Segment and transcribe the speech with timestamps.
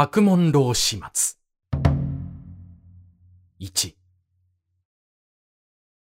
[0.00, 1.38] 白門楼始末。
[3.58, 3.96] 1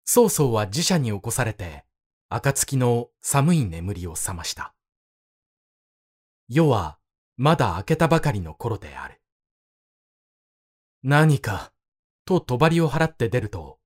[0.04, 1.84] 曹操は自社に起こされて、
[2.28, 4.74] 暁の寒い眠りを覚ました。
[6.48, 6.98] 夜は
[7.36, 9.20] まだ明けたばかりの頃である。
[11.04, 11.70] 何か、
[12.24, 13.78] と帳を払って出ると、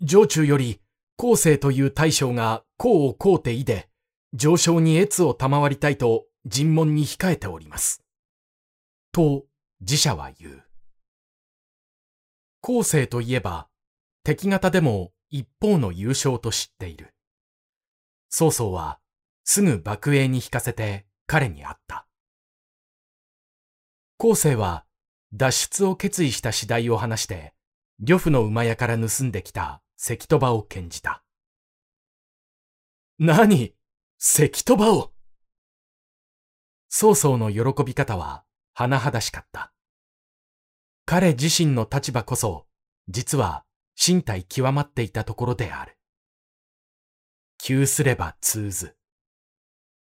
[0.00, 0.80] 城中より
[1.18, 3.90] 後世という大将が功をこうていで、
[4.32, 8.03] 上昇に越を賜りたいと尋問に控えております。
[9.14, 9.46] と
[9.80, 10.64] 自社は言う。
[12.60, 13.68] 後世といえば、
[14.24, 17.14] 敵方でも一方の優勝と知っている。
[18.28, 18.98] 曹操は
[19.44, 22.08] すぐ幕営に引かせて彼に会った。
[24.18, 24.84] 後世は
[25.32, 27.54] 脱出を決意した次第を話して、
[28.00, 31.22] 呂布の馬屋から盗んできた石鳥羽を献じた。
[33.20, 33.76] 何？
[34.18, 35.12] 石鳥羽を？
[36.88, 39.72] 曹操の喜び方は甚だしかった。
[41.06, 42.66] 彼自身の立場こそ、
[43.08, 45.96] 実は身体極まっていたところである。
[47.58, 48.96] 急すれば通ず。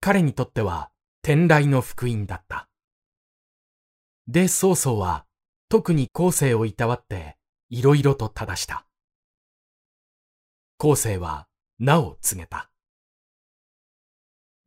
[0.01, 0.91] 彼にとっては
[1.23, 2.69] 天来の福音だった。
[4.29, 5.27] で、曹操は
[5.69, 7.37] 特に後世をいたわって
[7.71, 8.87] いろいろと正した。
[10.79, 11.49] 後世は
[11.79, 12.71] 名を告げた。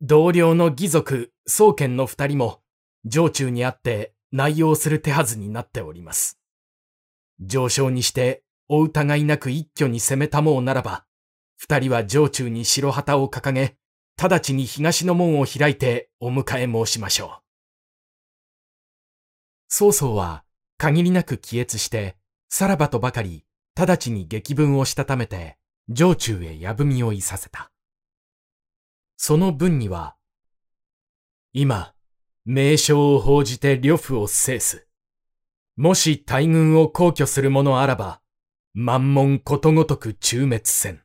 [0.00, 2.60] 同僚の義族、宗家の二人も
[3.10, 6.38] 城中にあって内容する手はずになっております。
[7.40, 11.04] 上昇にしてお疑いなく一挙に攻めたもうならば、
[11.56, 13.76] 二人は城中に白旗を掲げ、
[14.20, 17.42] 直ちに東の門を開いてお迎え申しましょう。
[19.68, 20.44] 曹操は
[20.76, 22.16] 限りなく帰越して、
[22.48, 23.44] さらばとばかり
[23.76, 25.56] 直ちに激文をしたためて、
[25.94, 27.70] 城中へ矢文をいさせた。
[29.16, 30.16] その文には、
[31.52, 31.94] 今、
[32.50, 34.86] 名称を報じて呂布を制す。
[35.76, 38.22] もし大軍を皇居する者あらば、
[38.72, 41.02] 万門ことごとく中滅せん。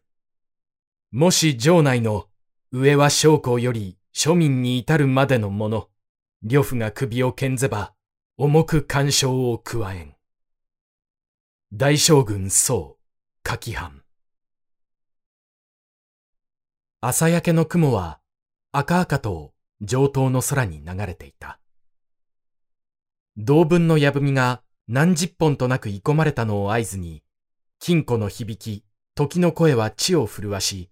[1.12, 2.28] もし城内の
[2.72, 5.90] 上は将校より庶民に至るまでの者、
[6.44, 7.94] 呂布が首を剣ぜば、
[8.38, 10.16] 重く干渉を加えん。
[11.74, 12.98] 大将軍宋、
[13.44, 14.02] 柿藩。
[17.02, 18.22] 朝焼けの雲は
[18.72, 19.53] 赤々と
[19.84, 21.60] 上等の空に流れていた。
[23.38, 27.24] 同文の矢文が何十本となく鋳込まれたのを合図に、
[27.80, 28.86] 金庫の響き、
[29.16, 30.90] 時の声は地を震わし、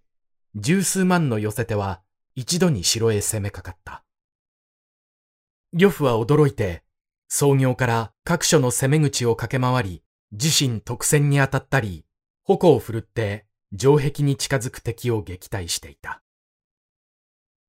[0.54, 2.02] 十数万の寄せ手は
[2.34, 4.04] 一度に城へ攻めかかった。
[5.72, 6.84] 呂布は驚いて、
[7.28, 10.02] 創業から各所の攻め口を駆け回り、
[10.32, 12.04] 自身特戦に当たったり、
[12.44, 13.46] 矛を振るって
[13.78, 16.22] 城壁に近づく敵を撃退していた。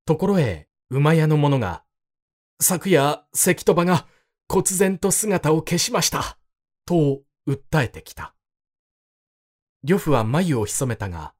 [0.05, 1.83] ところへ、馬屋の者が、
[2.61, 4.05] 昨夜、関戸場が、
[4.47, 6.37] 忽然と姿を消しました。
[6.85, 8.35] と、訴えてきた。
[9.83, 11.33] 呂布は眉を潜めたが、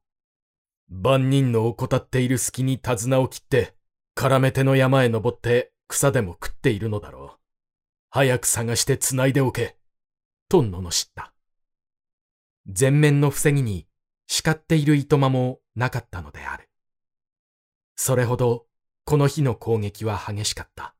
[0.88, 3.76] 万人の怠っている隙に手綱を切って、
[4.16, 7.38] 絡め手の山へ登って草でも食っているのだろう。
[8.10, 9.76] 早く探して繋いでおけ。
[10.48, 11.32] と罵った。
[12.66, 13.86] 前面の防ぎに
[14.26, 16.68] 叱っているいとまもなかったのである。
[17.94, 18.66] それほど
[19.04, 20.94] この日の攻撃は激しかった。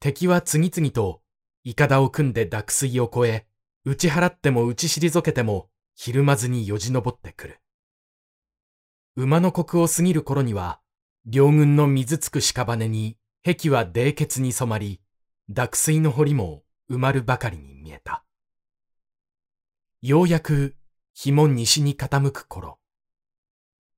[0.00, 1.20] 敵は次々と、
[1.64, 3.46] イカダを組んで濁水を越え、
[3.84, 7.60] 打ち払っても打ち退けても、ひるまずによじ登ってくる。
[9.16, 10.80] 馬の国を過ぎる頃には、
[11.26, 15.02] 両軍の水つく屍に、壁は冷血に染まり、
[15.48, 18.24] 濁水の堀も埋まるばかりに見えた。
[20.00, 20.74] ようやく、
[21.12, 22.78] 日も西に傾く頃、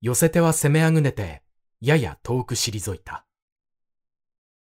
[0.00, 1.44] 寄せ手は攻めあぐねて、
[1.82, 3.26] やや遠く退いた。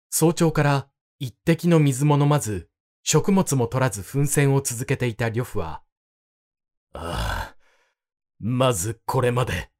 [0.08, 0.88] 早朝から
[1.18, 2.70] 一滴の水も飲まず、
[3.02, 5.82] 食物も取らず奮戦を続けていた呂布は、
[6.94, 7.56] ああ、
[8.40, 9.70] まずこれまで。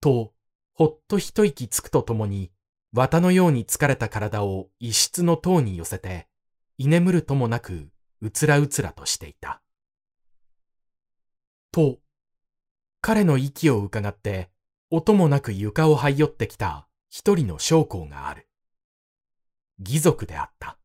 [0.00, 0.32] と、
[0.72, 2.50] ほっと一息つくとともに、
[2.92, 6.26] 綿のように疲れた体を一室の塔に寄せて、
[6.78, 7.90] 居眠るともなく、
[8.22, 9.60] うつらうつらとしていた。
[11.70, 11.98] と、
[13.02, 14.50] 彼の息を伺って、
[14.94, 18.46] 音もなく床を這い寄ってきた一人の将校がある。
[19.78, 20.76] 義族であった。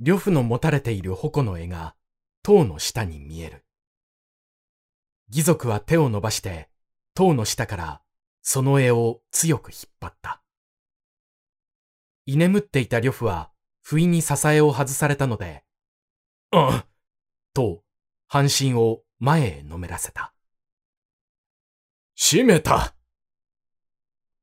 [0.00, 1.94] 呂布の持たれている矛の絵が
[2.42, 3.64] 塔の下に見える。
[5.30, 6.68] 義族は手を伸ばして
[7.14, 8.00] 塔の下から
[8.42, 10.42] その絵を強く引っ張った。
[12.26, 13.52] 居眠っていた呂布は
[13.82, 15.62] 不意に支えを外されたので、
[16.50, 16.86] あ
[17.54, 17.84] と
[18.26, 20.34] 半身を前へのめらせた。
[22.20, 22.94] 閉めた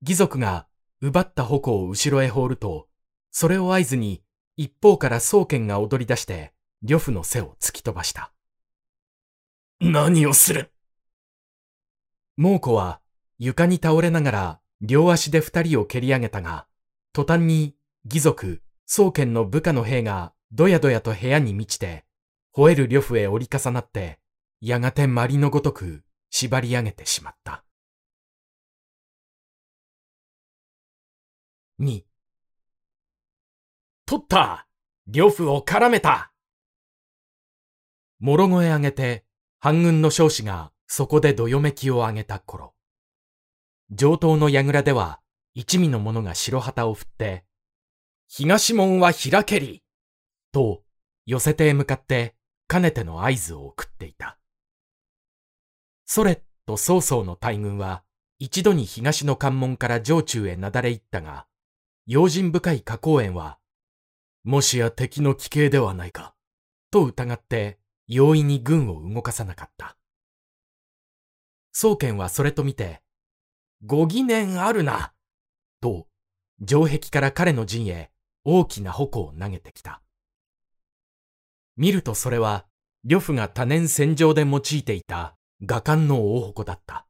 [0.01, 0.66] 義族が
[1.01, 2.88] 奪った矛を後ろへ放ると、
[3.31, 4.24] それを合図に
[4.56, 8.31] 一方から宗剣が踊り出して、呂布の背を突き飛ばした。
[9.81, 10.72] 何をする？
[12.38, 13.01] 猛虎は
[13.39, 16.68] 床に倒れながら両足で二人を蹴り上げたが、
[17.12, 17.75] 途端に
[18.06, 22.06] 義族、宗剣の部下の兵がどやどやと部屋に満ちて、
[22.56, 24.19] 吠える呂布へ折り重なって、
[24.62, 26.04] やがて鞠のごとく
[26.37, 27.63] 縛り上げてしまった。
[31.79, 32.03] 2
[34.05, 34.67] 取った
[35.07, 36.33] 呂布を絡めた
[38.19, 39.23] もろ声上げて、
[39.59, 42.73] 半軍の将士がそこでどよめきを上げた頃、
[43.89, 45.21] 上等の櫓では
[45.53, 47.45] 一味の者が白旗を振って、
[48.27, 49.83] 東門は開けり
[50.51, 50.83] と
[51.25, 52.35] 寄せてへ向かって
[52.67, 54.37] かねての合図を送っていた。
[56.06, 58.04] それと曹操の大軍は
[58.38, 61.48] 一度に東の関門から上中へなだれ行ったが、
[62.06, 63.60] 用心深い花公園は、
[64.44, 66.36] もしや敵の奇形ではないか、
[66.92, 69.98] と疑って容易に軍を動かさなかった。
[71.72, 73.02] 宗剣はそれと見て、
[73.86, 75.13] ご疑念あるな、
[75.80, 76.07] と、
[76.66, 78.12] 城壁から彼の陣へ
[78.44, 80.02] 大きな矛を投げてきた。
[81.78, 82.66] 見るとそれは、
[83.06, 87.07] 呂布が多年戦場で用いていた画官の大矛だった。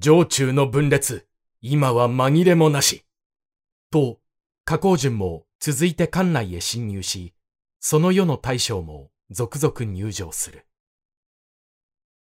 [0.00, 1.28] 城中の分裂、
[1.60, 3.04] 今は紛れもなし。
[3.90, 4.20] と、
[4.64, 7.34] 加工順も続いて館内へ侵入し、
[7.80, 10.66] その世の大将も続々入場する。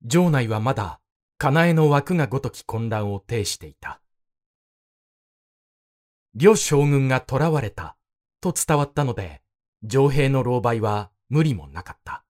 [0.09, 1.01] 城内はまだ、
[1.37, 4.01] かなえの枠がごとき混乱を呈していた。
[6.35, 7.97] 両将軍が囚われた、
[8.41, 9.43] と伝わったので、
[9.89, 12.25] 城兵の狼狽は無理もなかった。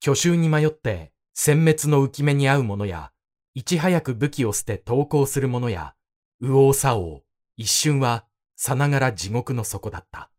[0.00, 3.12] 巨衆に迷って殲滅の浮き目に遭う者や、
[3.54, 5.94] いち早く武器を捨て投降する者や、
[6.40, 7.20] 右往左往、
[7.56, 8.24] 一瞬は
[8.56, 10.30] さながら地獄の底だった。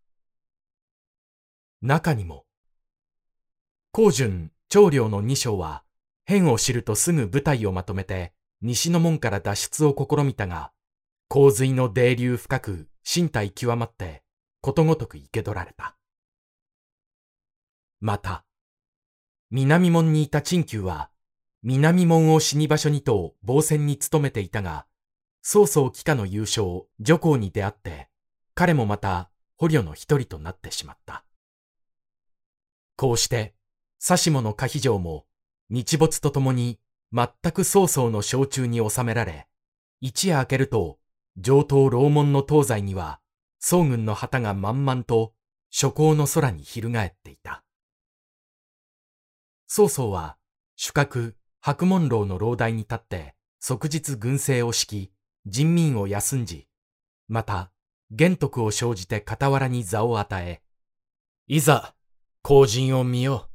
[1.82, 2.46] 中にも、
[3.92, 5.84] 高順、長領の二将は、
[6.26, 10.72] 変を知るとすぐ部隊をまとめて、西の門から脱出を試みたが、
[11.28, 14.24] 洪水の泥流深く、身体極まって、
[14.62, 15.98] ことごとく生け取られた。
[18.02, 18.46] また、
[19.52, 21.10] 南門にいた陳旧は、
[21.64, 24.86] 南門を死に場所にと防戦に努めていたが、
[25.42, 28.10] 曹操帰化の優勝、女皇に出会って、
[28.54, 31.26] 彼もまた捕虜の一人となってしまった。
[32.96, 33.56] こうして、
[34.08, 35.26] 指物可否城も
[35.70, 36.80] 日没とともに
[37.12, 39.48] 全く曹操の小中に収められ、
[40.00, 41.00] 一夜明けると、
[41.38, 43.20] 上等楼門の東西には、
[43.60, 45.34] 宋軍の旗が満々と
[45.72, 47.64] 諸行の空に翻っていた。
[49.72, 50.36] 曹操は、
[50.78, 55.14] 主角、白門楼の楼台に立って、即日軍政を敷き、
[55.46, 56.68] 人民を休んじ、
[57.28, 57.72] また、
[58.10, 60.64] 玄徳を生じて傍らに座を与え、
[61.46, 61.94] いざ、
[62.42, 63.50] 後人を見よう。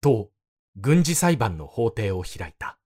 [0.00, 0.32] と、
[0.74, 2.80] 軍事裁判の法廷を開いた。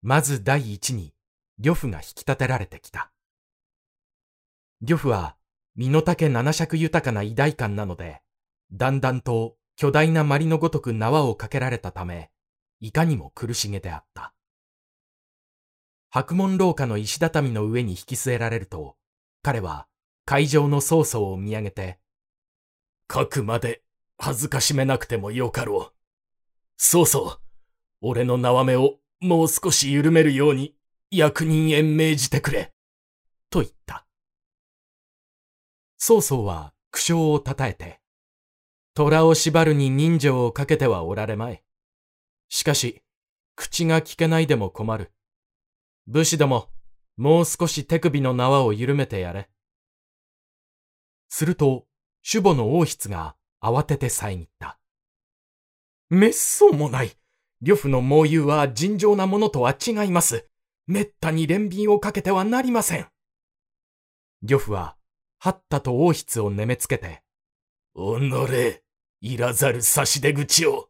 [0.00, 1.12] まず第一に、
[1.58, 3.12] 呂布が引き立てられてきた。
[4.80, 5.36] 呂布は、
[5.74, 8.22] 身の丈七尺豊かな偉大感なので、
[8.72, 12.30] だんだんと巨大な鞠のごとく縄をかけられたため、
[12.80, 14.32] いかにも苦しげであった。
[16.08, 18.96] 白門廊下の石畳の上に引き据えられると、
[19.42, 19.86] 彼は
[20.24, 21.98] 会場の曹操を見上げて、
[23.12, 23.82] 書くまで
[24.18, 25.94] 恥ずかしめなくてもよかろう。
[26.78, 27.40] そうそう。
[28.00, 30.74] 俺の縄目をもう少し緩めるように
[31.10, 32.72] 役人へ命じてくれ。
[33.50, 34.06] と言った。
[35.98, 38.00] 曹操は苦笑をたたえて、
[38.96, 41.62] 虎を縛るに人情をかけてはおられまい。
[42.48, 43.02] しかし、
[43.54, 45.12] 口が聞けないでも困る。
[46.06, 46.70] 武士ども、
[47.18, 49.50] もう少し手首の縄を緩めてやれ。
[51.28, 51.84] すると、
[52.22, 54.78] 主母の王室が慌てて遮った。
[56.08, 57.10] めっそうもない。
[57.60, 60.48] 呂布の猛友は尋常なものとは違います。
[60.86, 63.06] めったに憐憫をかけてはなりません。
[64.42, 64.96] 呂布は、
[65.38, 67.22] はったと王室をねめつけて、
[67.94, 68.85] おのれ、
[69.32, 70.88] いらざる差し出口を。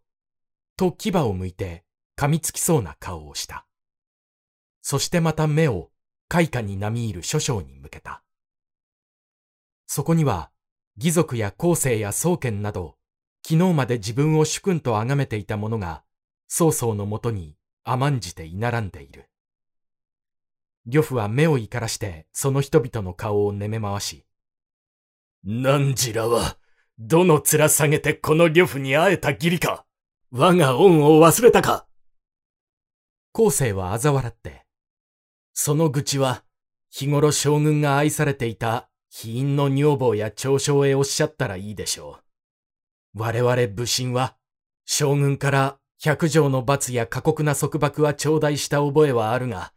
[0.76, 1.84] と牙を向いて、
[2.18, 3.66] 噛みつきそうな顔をした。
[4.82, 5.90] そしてまた目を、
[6.28, 8.22] 開花に並みいる諸将に向けた。
[9.86, 10.50] そこには、
[10.98, 12.98] 義族や後世や宗剣など、
[13.42, 16.04] 昨日まで自分を主君と崇めていた者が、
[16.46, 19.30] 曹操のもとに甘んじて居並んでいる。
[20.84, 24.26] 呂布は目を怒らしてその人々の顔をねめ回し、
[25.42, 26.58] 何時らは、
[26.98, 29.84] どの面下げてこの呂布に会えた義理か
[30.30, 31.86] 我が恩を忘れたか
[33.32, 34.64] 後世は嘲笑って、
[35.52, 36.42] その愚痴は、
[36.90, 42.20] 日頃将軍が愛されていた妃院の女房や長将へおっしゃったらいいでしょ
[43.14, 43.20] う。
[43.20, 44.36] 我々武神は、
[44.86, 49.74] 将軍から百条の罰や過酷な束縛は頂戴した覚えはあるが、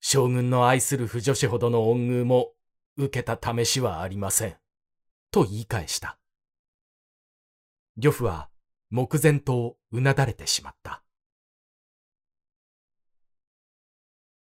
[0.00, 2.52] 将軍の愛する不女子ほどの恩遇も
[2.98, 4.56] 受けた試しはありません。
[5.30, 6.18] と言い返した。
[8.00, 8.48] 呂布は
[8.90, 11.02] 目前とうなだれてしまった。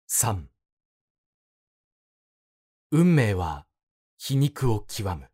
[0.08, 0.44] 3
[2.92, 3.66] 運命は
[4.16, 5.28] 皮肉を極む。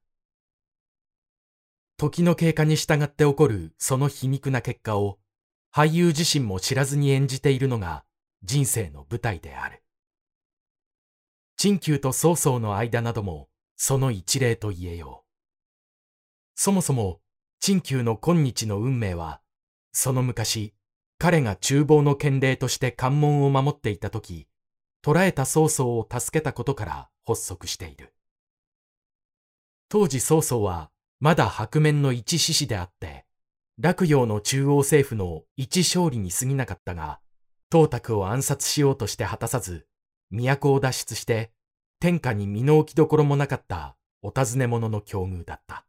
[1.99, 5.19] 時の経過に従って起こるその皮肉な結果を
[5.71, 8.07] 俳優自身も知らずに演じているのが
[8.43, 9.83] 人生の舞台である。
[11.59, 15.29] 陳旧と曹操の間などもその一例と言えよう。
[16.55, 17.21] そもそも
[17.61, 19.41] 陳旧の今日の運命は、
[19.93, 20.75] その昔、
[21.19, 24.47] 彼が厨房の賢齢として関門を守っていた時、
[25.03, 28.15] 捕らえた曹操を助けたことから発足している。
[29.89, 33.27] 当時曹操はまだ白面の一志士であって、
[33.79, 37.21] 洛陽の中央政府の一勝利に過ぎなかったが、
[37.73, 39.87] 東卓を暗殺しようとして果たさず、
[40.31, 41.53] 都を脱出して、
[42.01, 45.88] 天下に身の置きどころもなかったお尋ね者の境遇だった。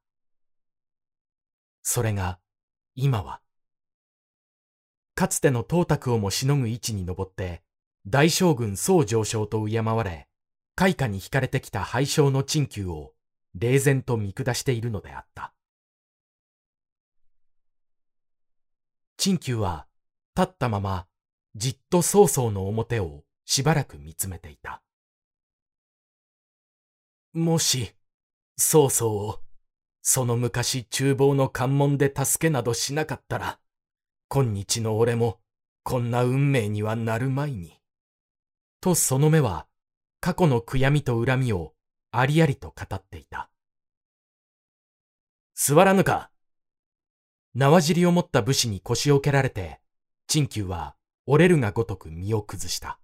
[1.92, 2.38] それが、
[2.94, 3.42] 今は、
[5.16, 7.64] かつての東卓をもしのぐ位置に上って、
[8.06, 10.28] 大将軍宋上昇と敬われ、
[10.76, 13.14] 開花に惹かれてきた敗将の陳旧を
[13.56, 15.56] 冷然と見下しているのであった。
[19.18, 19.88] 陳旧は
[20.38, 21.08] 立ったまま
[21.56, 24.84] じっと曹操の表をしばらく見つめていた。
[27.34, 27.96] もし、
[28.58, 29.42] 曹操を、
[30.12, 33.60] その昔厨房の関門で助けなどしなかったら、
[34.28, 35.38] 今日の俺も
[35.84, 37.80] こんな運命にはなるまいに。
[38.82, 39.68] とその目は
[40.20, 41.76] 過去の悔やみと恨みを
[42.10, 43.52] ありありと語っていた。
[45.54, 46.32] 座らぬか
[47.54, 49.80] 縄尻を持った武士に腰を蹴られて、
[50.26, 50.96] 陳旧は
[51.28, 53.00] 折れるがごとく身を崩した。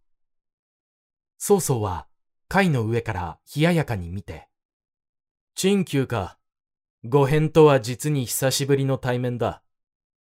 [1.37, 2.07] 曹操は
[2.47, 4.47] 貝の上から冷ややかに見て、
[5.53, 6.39] 陳旧か。
[7.07, 9.61] 御返とは実に久しぶりの対面だ。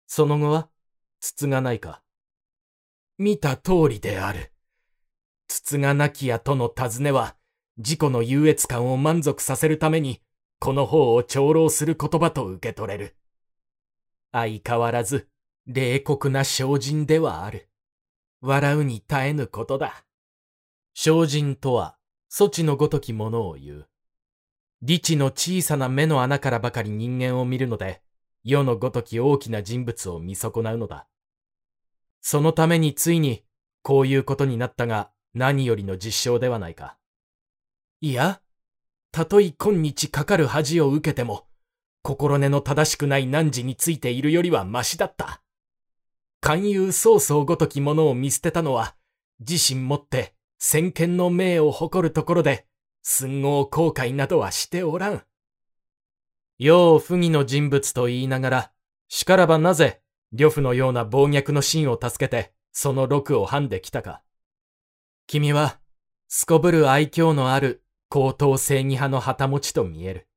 [0.09, 0.69] その後は、
[1.21, 2.03] 筒がないか。
[3.17, 4.53] 見た通りである。
[5.47, 7.37] 筒がなきやとの尋ねは、
[7.77, 10.21] 自己の優越感を満足させるために、
[10.59, 13.17] この方を長老する言葉と受け取れる。
[14.33, 15.29] 相変わらず、
[15.67, 17.69] 冷酷な精進ではある。
[18.41, 20.05] 笑うに耐えぬことだ。
[20.93, 21.97] 精進とは、
[22.29, 23.89] 措置のごときものを言う。
[24.87, 28.03] 理智の小さな目の穴からばかり人間を見るので、
[28.43, 31.09] 世のごとき大きな人物を見損なうのだ。
[32.21, 33.45] そのためについに、
[33.83, 36.99] こういうことになったが、何よりの実証ではないか。
[38.03, 38.43] いや、
[39.11, 41.47] たとえ今日かかる恥を受けても、
[42.03, 45.43] 心根の正しくない汝についているよりはましだった。
[46.43, 48.97] 勧誘曹操ごときものを見捨てたのは、
[49.41, 52.67] 自身もって先見の命を誇るところで、
[53.07, 55.23] 寸合後悔などはしておらん。
[56.59, 58.73] 世を不義の人物と言いながら、
[59.09, 60.01] しからばなぜ、
[60.33, 64.23] 呂布のような暴虐の真を助けて、その禄を藩できたか。
[65.27, 65.79] 君は、
[66.29, 70.29] すこぶる愛嬌のある高等正義派の旗持ちと見える。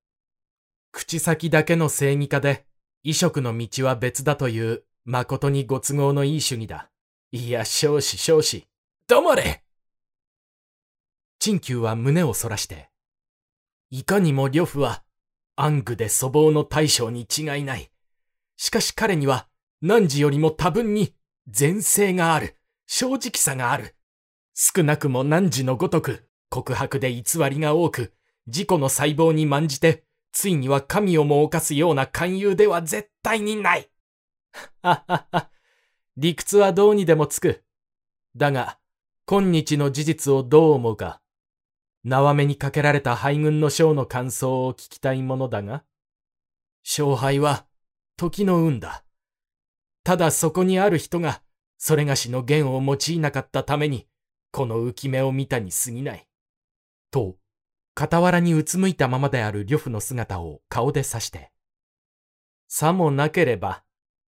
[0.92, 2.66] 口先だけの正義家で、
[3.02, 6.92] 異色の道は別だという、誠にご都合のいい主義だ。
[7.32, 8.68] いや、少子少子。
[9.08, 9.64] 黙れ
[11.48, 12.90] 陳旧は胸をそらして、
[13.90, 15.04] いかにも呂布は、
[15.56, 17.90] 暗愚で粗暴の大将に違いない。
[18.58, 19.48] しかし彼には、
[19.82, 21.16] 汝よりも多分に、
[21.48, 22.58] 善性がある。
[22.86, 23.96] 正直さがある。
[24.54, 28.14] 少なくも汝のごとく、告白で偽りが多く、
[28.48, 33.90] 自己の細胞に慢じて、ついには神をも犯すような勧誘では絶対にない。
[34.82, 35.50] ははは、
[36.18, 37.64] 理屈はどうにでもつく。
[38.36, 38.80] だが、
[39.26, 41.22] 今日の事実をどう思うか。
[42.08, 45.84] 縄目にかけられた敗軍の将の感想を聞きたいものだが、
[46.82, 47.66] 勝敗は
[48.16, 49.04] 時の運だ。
[50.06, 51.42] ただそこにある人が、
[51.78, 54.08] それがしの弦を用いなかったために、
[54.52, 56.26] この浮目を見たに過ぎない。
[57.12, 57.36] と、
[58.00, 61.52] 傍らにうつむいたままである呂布の姿を顔で指して。
[62.70, 63.84] さもなければ、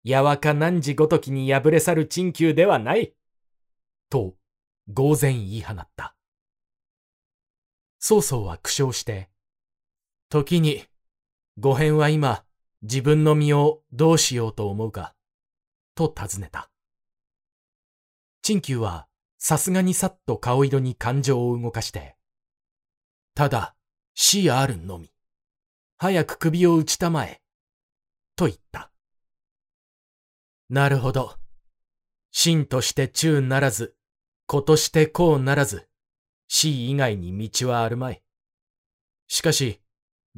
[0.03, 3.13] やわか汝ごときに敗れ去る陳旧ではない。
[4.09, 4.33] と、
[4.91, 6.16] 呆然言い放った。
[8.09, 9.27] 曹操は苦笑して、
[10.29, 10.85] 時に、
[11.59, 12.45] 御返は今、
[12.81, 15.13] 自分の身をどうしようと思うか、
[15.93, 16.71] と尋ねた。
[18.43, 22.15] 陳旧は、さすがにさっと顔色に感情を動かして、
[23.35, 23.75] ただ、
[24.13, 25.11] 死あるのみ。
[25.97, 27.41] 早く首を打ちたまえ。
[28.37, 28.89] と言った。
[30.69, 31.35] なるほど。
[32.31, 33.97] 真として中ならず、
[34.45, 35.89] 子としてこうならず、
[36.47, 38.23] 死以外に道はあるまい。
[39.27, 39.81] しかし、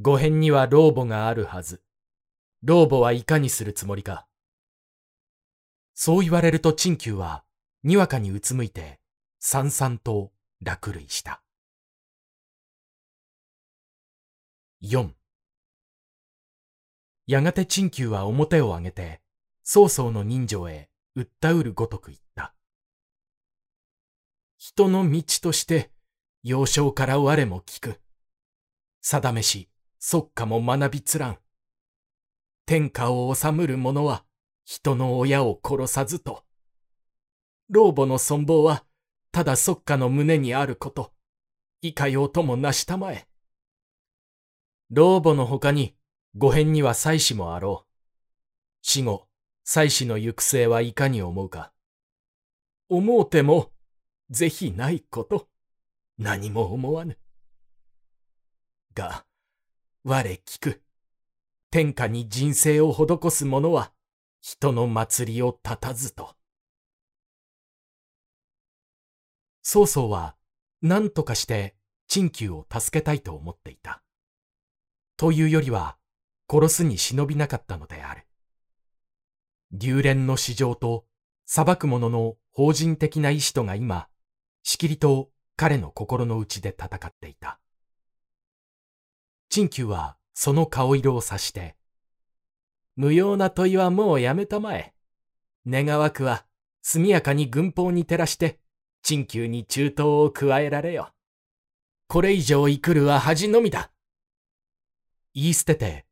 [0.02, 1.84] 御辺には老母があるはず。
[2.64, 4.28] 老母はいかにするつもりか。
[5.94, 7.44] そう言われると陳旧は、
[7.84, 9.00] にわかにうつむいて、
[9.40, 11.42] さんさんと落類した。
[14.82, 15.12] 4
[17.28, 19.22] やがて陳旧は表を上げて、
[19.64, 22.56] 曹操の人情へ訴うるごとく言った。
[24.58, 25.92] 人の道として、
[26.42, 28.00] 幼少から我も聞く。
[29.02, 29.70] 定めし、
[30.00, 31.40] 即下も学びつらん。
[32.66, 34.24] 天下を治むる者は、
[34.64, 36.46] 人の親を殺さずと。
[37.70, 38.86] 老母の存亡は、
[39.34, 41.12] ただ即下の胸にあること。
[41.82, 43.28] いかようともなしたまえ。
[44.90, 45.98] 老母の他に、
[46.36, 47.90] 御辺には妻子もあろう。
[48.82, 49.28] 死後、
[49.66, 51.74] 妻子の行く末はいかに思うか。
[52.88, 53.74] 思うても、
[54.30, 55.50] ぜひないこと。
[56.20, 57.18] 何も思わぬ。
[58.94, 59.26] が、
[60.04, 60.82] 我聞く。
[61.72, 63.94] 天下に人生を施す者は、
[64.42, 66.36] 人の祭りを立たずと。
[69.64, 70.36] 曹操は
[70.82, 71.76] 何とかして
[72.10, 74.04] 陳旧を助けたいと思っていた。
[75.16, 75.98] というよりは
[76.52, 78.26] 殺すに忍びなかったのである。
[79.72, 81.06] 流連の市場と
[81.46, 84.10] 裁く者の法人的な意志とが今、
[84.64, 85.30] しきりと
[85.60, 87.60] 彼の心の内で戦っていた。
[89.50, 91.76] 陳旧はその顔色を察して、
[92.96, 94.94] 無用な問いはもうやめたまえ。
[95.68, 96.46] 願わくは
[96.82, 98.62] 速やかに軍法に照らして
[99.02, 101.12] 陳旧に中東を加えられよ。
[102.08, 103.92] これ以上生くるは恥のみだ。
[105.34, 106.06] 言い捨てて、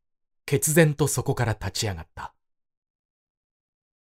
[0.45, 2.33] 決然とそこから立ち上がった。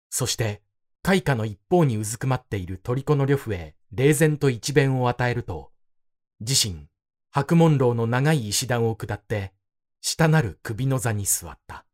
[0.09, 0.63] そして、
[1.05, 5.69] 開花の一方にうずくまっている虜の呂布へ冷然と一弁を与えると、
[6.39, 6.87] 自身、
[7.29, 9.53] 白門楼の長い石段を下って、
[10.01, 11.85] 下なる首の座に座った。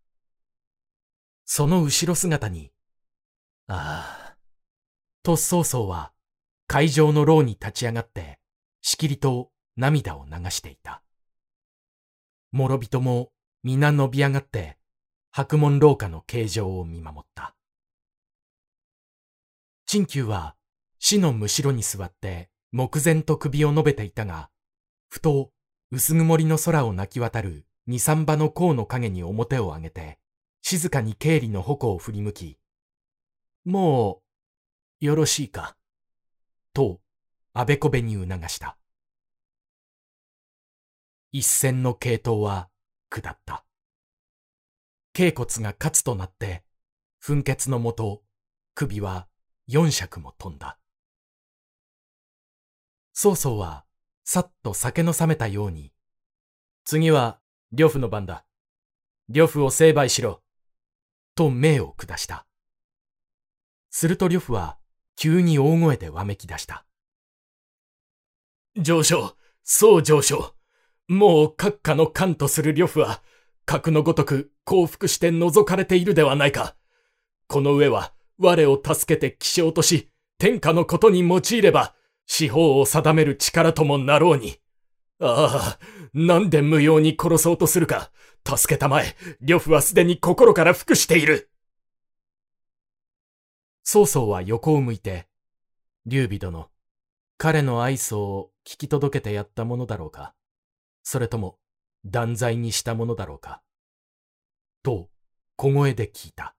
[1.44, 2.72] その後ろ姿に、
[3.68, 4.38] ああ、
[5.24, 6.14] と曹操は
[6.68, 8.40] 会場の牢に立ち上がって、
[8.82, 11.04] しきりと涙を流していた。
[12.54, 14.78] 諸人も皆伸び上がって、
[15.32, 17.58] 白門廊下の形状を見守った。
[19.92, 20.56] 陳旧は
[21.00, 24.50] 死のむしろに座って目前と首を述べていたが、
[25.10, 25.52] ふと
[25.92, 30.18] 薄曇りの空を泣き渡る二三羽の甲の影に表を上げて、
[30.62, 32.58] 静かに経理の矛を振り向き、
[33.66, 34.22] も
[35.02, 35.76] う、よろしいか。
[36.74, 37.02] と、
[37.52, 38.78] あべこべに促した。
[41.34, 42.70] 一線の系統は
[43.10, 43.66] 下った。
[45.12, 46.64] 頸骨がカツとなって、
[47.22, 48.24] 噴血のもと、
[48.74, 49.28] 首は
[49.72, 50.78] 四尺も飛んだ。
[53.14, 53.86] 曹操は、
[54.26, 55.94] さっと酒の冷めたように、
[56.84, 57.40] 次は、
[57.72, 58.44] 呂布の番だ。
[59.30, 60.42] 呂布を成敗しろ。
[61.36, 62.46] と命を下した。
[63.90, 64.78] すると呂布は、
[65.16, 66.86] 急に大声でわめき出した。
[68.76, 70.54] 上昇、そう上昇。
[71.08, 73.24] もう閣下の官とする呂布は、
[73.66, 76.76] 格のごとく降伏して覗かれているではないか。
[77.48, 84.58] この上は、我を助けて気象とし、天下のことに用いれば、司法を定める力ともなろうに。
[85.20, 85.80] ああ、
[86.14, 88.12] なんで無用に殺そうとするか。
[88.44, 91.52] 助けたまえ、呂布はすでに心から服している。
[93.84, 95.28] 曹操は横を向いて、
[96.06, 96.72] 劉備殿、
[97.38, 100.34] 彼の愛想を聞き届けてやったものだろうか
[101.04, 101.58] それとも、
[102.06, 103.62] 断罪にしたものだろうか
[104.82, 105.10] と、
[105.56, 106.56] 小声で聞いた。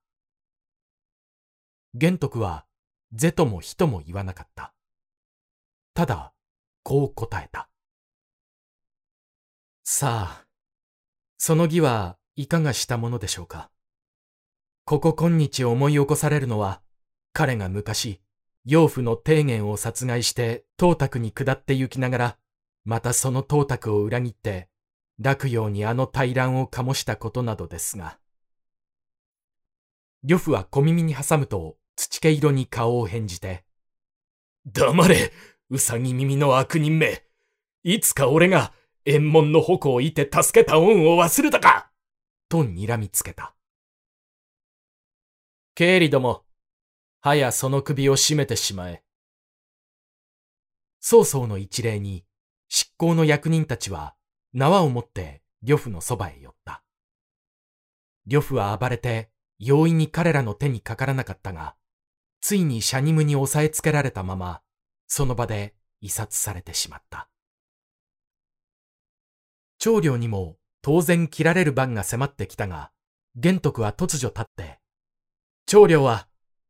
[1.95, 2.65] 玄徳は、
[3.13, 4.73] 是とも非とも言わなかった。
[5.93, 6.33] ただ、
[6.83, 7.69] こう答えた。
[9.85, 10.47] さあ、
[11.37, 13.71] その義はいかがしたものでしょうか？
[14.87, 16.81] ここ今日思い起こされるのは、
[17.35, 18.23] 彼が昔、
[18.65, 22.39] 養父の提言を殺害して東卓に下って行きながら、
[22.85, 24.71] またその東卓を裏切って、
[25.19, 28.19] 落葉にあの大乱を醸したことなどですが。
[30.25, 33.65] 呂布は小耳に挟むと土毛色に顔を変じて、
[34.67, 35.33] 黙れ
[35.71, 37.25] うさぎ耳の悪人め
[37.83, 38.73] いつか俺が
[39.05, 41.91] 縁門の矛をいて助けた恩を忘れたか
[42.49, 43.55] と睨みつけた。
[45.75, 46.45] 経理ども、
[47.21, 49.03] はやその首を絞めてしまえ。
[51.01, 52.25] 曹操の一例に、
[52.69, 54.15] 執行の役人たちは
[54.53, 56.85] 縄を持って呂布のそばへ寄った。
[58.27, 61.75] 呂布は暴れて容易に彼らの手にかからなかったが、
[62.43, 64.63] ついにシャニムに押さえつけられたまま、
[65.07, 67.29] その場で遺殺されてしまった。
[69.79, 72.91] 長領にも当然切られる番が迫ってきたが、
[73.37, 74.81] 玄徳は突如立って、
[75.67, 76.27] 長領は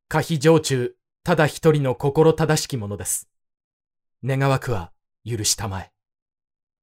[0.09, 3.31] 可否常中、ただ一人の心正しきものです。
[4.23, 4.93] 願わくは
[5.25, 5.91] 許したまえ。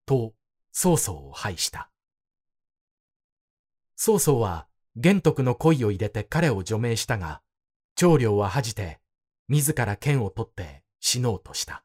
[0.08, 0.34] と、
[0.72, 1.92] 曹操を拝した。
[3.96, 7.44] 曹操は玄徳の恋を入れて彼を除名したが、
[8.00, 9.02] 長領は恥じて、
[9.50, 11.84] 自ら剣を取って死のうとした。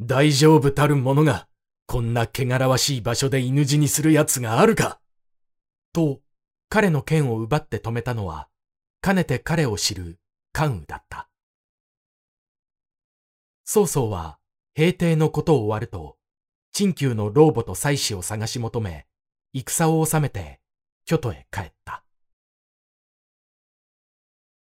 [0.00, 1.46] 大丈夫たる者が、
[1.86, 5.00] こんな汚らわしい場所で犬死にする奴があるか？
[5.92, 6.22] と、
[6.68, 8.48] 彼の剣を奪って止めたのは、
[9.00, 10.18] かねて彼を知る
[10.50, 11.28] 関羽だった。
[13.64, 14.40] 曹操は、
[14.74, 16.16] 平定のことを終わると、
[16.72, 19.06] 陳旧の老母と妻子を探し求め、
[19.54, 20.58] 戦を収めて、
[21.04, 22.02] 京都へ帰った。